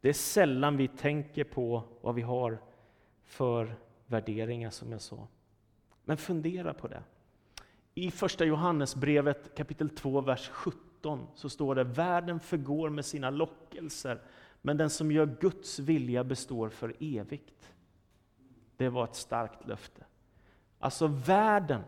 [0.00, 2.58] Det är sällan vi tänker på vad vi har
[3.22, 5.28] för värderingar, som jag sa.
[6.04, 7.02] Men fundera på det.
[7.94, 14.20] I första Johannesbrevet kapitel 2, vers 17 så står det Världen förgår med sina lockelser,
[14.62, 17.72] men den som gör Guds vilja består för evigt.
[18.76, 20.04] Det var ett starkt löfte.
[20.78, 21.80] Alltså världen,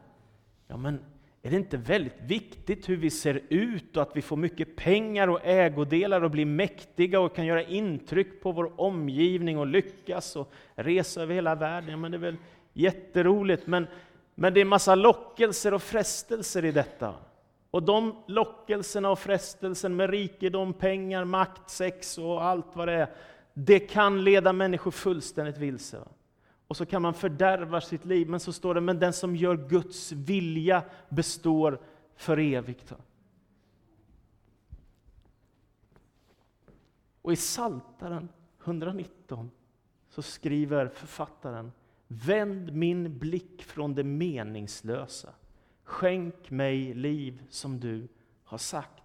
[0.66, 0.98] ja men
[1.42, 5.28] är det inte väldigt viktigt hur vi ser ut och att vi får mycket pengar
[5.28, 10.52] och ägodelar och blir mäktiga och kan göra intryck på vår omgivning och lyckas och
[10.74, 11.90] resa över hela världen?
[11.90, 12.36] Ja, men det är väl
[12.72, 13.86] jätteroligt, men,
[14.38, 17.14] men det är massa lockelser och frestelser i detta.
[17.70, 23.14] Och de lockelserna och frestelsen med rikedom, pengar, makt, sex och allt vad det är,
[23.55, 25.99] det kan leda människor fullständigt vilse.
[26.68, 29.57] Och så kan man fördärva sitt liv, men så står det, men den som gör
[29.57, 31.81] Guds vilja består
[32.16, 32.92] för evigt.
[37.22, 38.29] Och i Saltaren
[38.64, 39.51] 119
[40.09, 41.72] så skriver författaren,
[42.08, 45.34] vänd min blick från det meningslösa
[45.86, 48.08] Skänk mig liv som du
[48.44, 49.02] har sagt.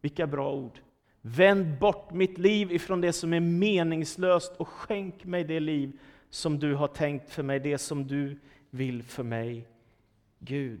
[0.00, 0.80] Vilka bra ord.
[1.20, 5.98] Vänd bort mitt liv ifrån det som är meningslöst och skänk mig det liv
[6.30, 8.38] som du har tänkt för mig, det som du
[8.70, 9.68] vill för mig.
[10.38, 10.80] Gud,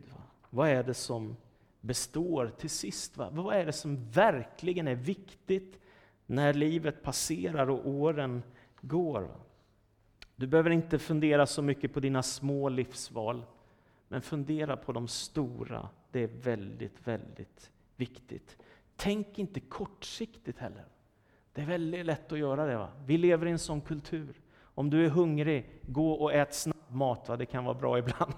[0.50, 1.36] vad är det som
[1.80, 3.16] består till sist?
[3.16, 3.28] Va?
[3.32, 5.80] Vad är det som verkligen är viktigt
[6.26, 8.42] när livet passerar och åren
[8.80, 9.20] går?
[9.20, 9.45] Va?
[10.36, 13.44] Du behöver inte fundera så mycket på dina små livsval.
[14.08, 15.88] Men fundera på de stora.
[16.10, 18.56] Det är väldigt, väldigt viktigt.
[18.96, 20.84] Tänk inte kortsiktigt heller.
[21.52, 22.76] Det är väldigt lätt att göra det.
[22.76, 22.88] Va?
[23.06, 24.40] Vi lever i en sån kultur.
[24.60, 27.28] Om du är hungrig, gå och ät snabbmat.
[27.28, 27.36] Va?
[27.36, 28.32] Det kan vara bra ibland.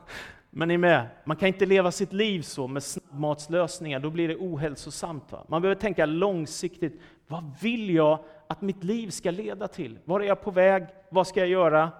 [0.50, 1.08] Men ni med?
[1.24, 5.32] Man kan inte leva sitt liv så med snabbmatslösningar, då blir det ohälsosamt.
[5.32, 5.44] Va?
[5.48, 7.00] Man behöver tänka långsiktigt.
[7.28, 9.98] Vad vill jag att mitt liv ska leda till?
[10.04, 10.86] Var är jag på väg?
[11.08, 11.92] Vad ska jag göra?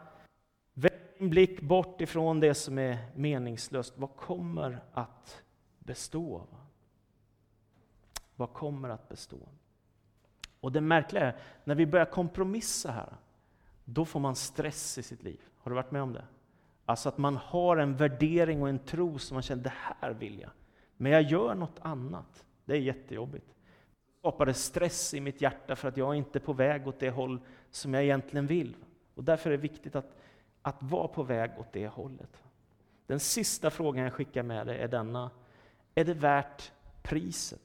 [0.74, 3.94] Vänd din blick bort ifrån det som är meningslöst.
[3.96, 5.42] Vad kommer att
[5.78, 6.46] bestå?
[8.36, 9.38] Vad kommer att bestå?
[10.60, 13.16] Och det märkliga är, när vi börjar kompromissa här,
[13.84, 15.40] då får man stress i sitt liv.
[15.58, 16.24] Har du varit med om det?
[16.84, 20.40] Alltså att man har en värdering och en tro som man känner, det här vill
[20.40, 20.50] jag.
[20.96, 22.44] Men jag gör något annat.
[22.64, 23.54] Det är jättejobbigt.
[24.22, 27.40] Det stress i mitt hjärta för att jag inte är på väg åt det håll
[27.70, 28.76] som jag egentligen vill.
[29.14, 30.18] Och därför är det viktigt att
[30.68, 32.42] att vara på väg åt det hållet.
[33.06, 35.30] Den sista frågan jag skickar med dig är denna.
[35.94, 37.60] Är det värt priset?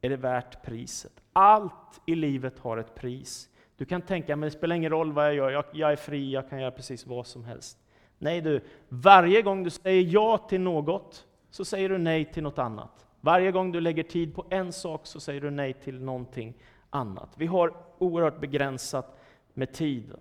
[0.00, 1.12] Är det värt priset?
[1.32, 3.48] Allt i livet har ett pris.
[3.76, 6.32] Du kan tänka, men det spelar ingen roll vad jag gör, jag, jag är fri,
[6.32, 7.78] jag kan göra precis vad som helst.
[8.18, 12.58] Nej du, varje gång du säger ja till något, så säger du nej till något
[12.58, 13.06] annat.
[13.24, 16.54] Varje gång du lägger tid på en sak, så säger du nej till någonting
[16.90, 17.28] annat.
[17.36, 19.18] Vi har oerhört begränsat
[19.54, 20.12] med tid.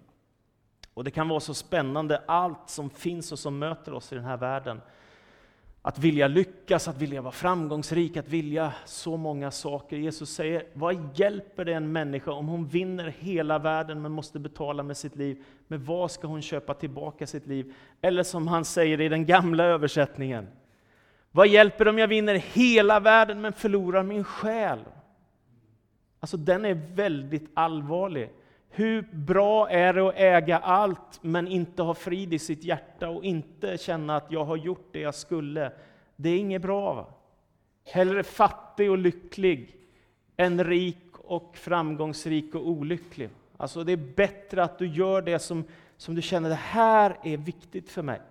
[0.93, 4.23] Och det kan vara så spännande, allt som finns och som möter oss i den
[4.23, 4.81] här världen.
[5.81, 9.97] Att vilja lyckas, att vilja vara framgångsrik, att vilja så många saker.
[9.97, 14.83] Jesus säger, vad hjälper det en människa om hon vinner hela världen men måste betala
[14.83, 15.43] med sitt liv?
[15.67, 17.73] Med vad ska hon köpa tillbaka sitt liv?
[18.01, 20.47] Eller som han säger i den gamla översättningen,
[21.35, 24.79] vad hjälper det om jag vinner hela världen men förlorar min själ?
[26.19, 28.29] Alltså den är väldigt allvarlig.
[28.69, 33.23] Hur bra är det att äga allt men inte ha frid i sitt hjärta och
[33.23, 35.71] inte känna att jag har gjort det jag skulle?
[36.15, 36.93] Det är inget bra.
[36.93, 37.05] Va?
[37.85, 39.75] Hellre fattig och lycklig
[40.37, 43.29] än rik och framgångsrik och olycklig.
[43.57, 45.63] Alltså det är bättre att du gör det som,
[45.97, 48.21] som du känner, det här är viktigt för mig.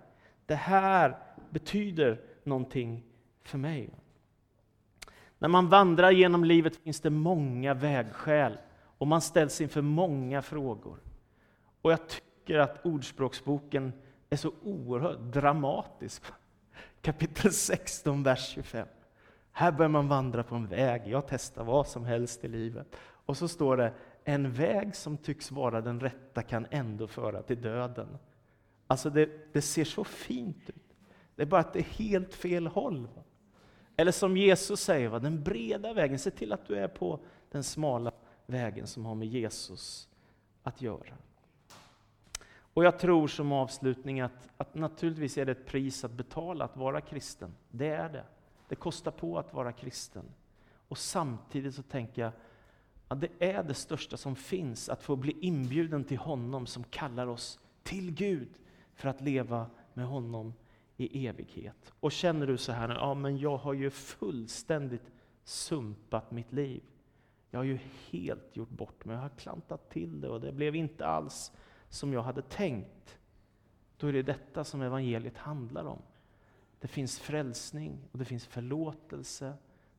[0.45, 1.17] Det här
[1.49, 3.03] betyder någonting
[3.43, 3.89] för mig.
[5.39, 8.57] När man vandrar genom livet finns det många vägskäl
[8.97, 10.97] och man ställs inför många frågor.
[11.81, 13.93] Och jag tycker att Ordspråksboken
[14.29, 16.23] är så oerhört dramatisk.
[17.01, 18.87] Kapitel 16, vers 25.
[19.51, 21.01] Här börjar man vandra på en väg.
[21.05, 22.95] Jag testar vad som helst i livet.
[23.25, 27.61] Och så står det, en väg som tycks vara den rätta kan ändå föra till
[27.61, 28.17] döden.
[28.87, 30.82] Alltså det, det ser så fint ut.
[31.35, 33.07] Det är bara att det är helt fel håll.
[33.95, 35.19] Eller som Jesus säger, va?
[35.19, 36.19] den breda vägen.
[36.19, 37.19] Se till att du är på
[37.51, 38.11] den smala
[38.45, 40.09] vägen som har med Jesus
[40.63, 41.17] att göra.
[42.73, 46.77] Och jag tror som avslutning att, att naturligtvis är det ett pris att betala att
[46.77, 47.55] vara kristen.
[47.71, 48.25] Det är det.
[48.67, 50.25] Det kostar på att vara kristen.
[50.87, 52.31] Och samtidigt så tänker jag
[53.07, 57.27] att det är det största som finns, att få bli inbjuden till honom som kallar
[57.27, 58.49] oss till Gud
[58.95, 60.53] för att leva med honom
[60.97, 61.93] i evighet.
[61.99, 65.11] Och känner du så här, ja men jag har ju fullständigt
[65.43, 66.83] sumpat mitt liv.
[67.49, 67.79] Jag har ju
[68.11, 71.51] helt gjort bort mig, jag har klantat till det och det blev inte alls
[71.89, 73.19] som jag hade tänkt.
[73.97, 76.01] Då är det detta som evangeliet handlar om.
[76.79, 79.53] Det finns frälsning och det finns förlåtelse,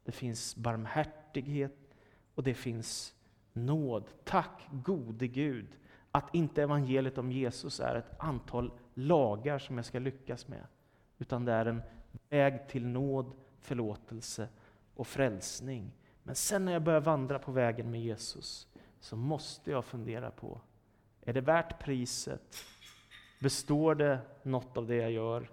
[0.05, 1.97] det finns barmhärtighet
[2.35, 3.15] och det finns
[3.53, 4.11] nåd.
[4.25, 5.69] Tack gode Gud
[6.11, 10.67] att inte evangeliet om Jesus är ett antal lagar som jag ska lyckas med,
[11.25, 11.83] utan det är en
[12.29, 14.49] väg till nåd, förlåtelse
[14.95, 15.93] och frälsning.
[16.23, 18.69] Men sen när jag börjar vandra på vägen med Jesus
[19.01, 20.61] så måste jag fundera på,
[21.23, 22.57] är det värt priset?
[23.41, 25.51] Består det något av det jag gör?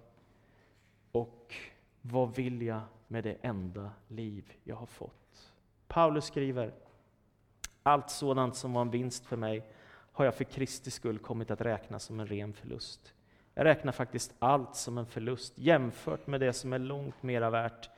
[1.12, 1.56] Och
[2.02, 5.52] vad vill jag med det enda liv jag har fått?
[5.88, 6.74] Paulus skriver,
[7.84, 9.74] allt sådant som var en vinst för mig
[10.12, 13.14] har jag för Kristi skull kommit att räkna som en ren förlust.
[13.54, 17.90] Jag räknar faktiskt allt som en förlust jämfört med det som är långt mera värt,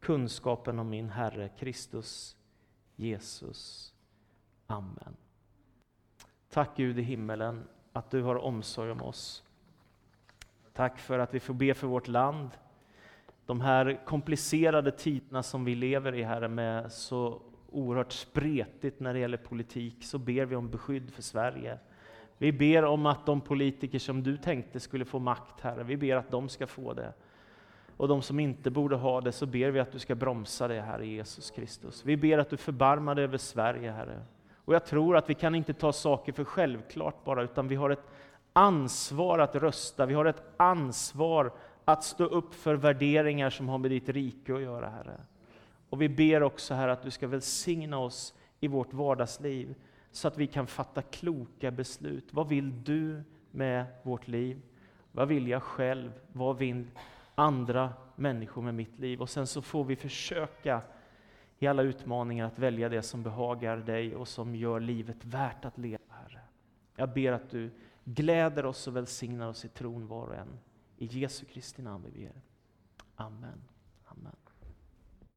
[0.00, 2.36] kunskapen om min Herre Kristus
[2.96, 3.92] Jesus.
[4.66, 5.16] Amen.
[6.50, 9.44] Tack Gud i himmelen att du har omsorg om oss.
[10.72, 12.50] Tack för att vi får be för vårt land.
[13.46, 19.20] De här komplicerade tiderna som vi lever i, Herre, med så oerhört spretigt när det
[19.20, 21.78] gäller politik, så ber vi om beskydd för Sverige.
[22.40, 26.16] Vi ber om att de politiker som du tänkte skulle få makt, Herre, vi ber
[26.16, 27.12] att de ska få det.
[27.96, 30.80] Och de som inte borde ha det, så ber vi att du ska bromsa det,
[30.80, 32.04] Herre Jesus Kristus.
[32.04, 34.22] Vi ber att du förbarmar dig över Sverige, Herre.
[34.64, 37.90] Och jag tror att vi kan inte ta saker för självklart bara, utan vi har
[37.90, 38.10] ett
[38.52, 41.52] ansvar att rösta, vi har ett ansvar
[41.84, 45.20] att stå upp för värderingar som har med ditt rike att göra, Herre.
[45.90, 49.74] Och vi ber också, Herre, att du ska välsigna oss i vårt vardagsliv,
[50.10, 52.28] så att vi kan fatta kloka beslut.
[52.30, 54.62] Vad vill du med vårt liv?
[55.12, 56.12] Vad vill jag själv?
[56.32, 56.86] Vad vill
[57.34, 59.20] andra människor med mitt liv?
[59.20, 60.82] Och sen så får vi försöka
[61.58, 65.78] i alla utmaningar att välja det som behagar dig och som gör livet värt att
[65.78, 66.40] leva, Herre.
[66.96, 67.70] Jag ber att du
[68.04, 70.58] gläder oss och välsignar oss i tron var och en.
[70.96, 72.32] I Jesu Kristi namn vi ber.
[73.16, 73.62] Amen.